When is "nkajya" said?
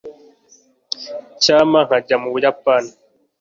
1.87-2.15